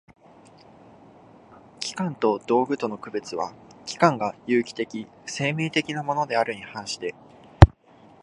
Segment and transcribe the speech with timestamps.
[1.79, 3.53] 器官と道具との区別は、
[3.85, 7.13] 器官が有機的（生命的）なものであるに反して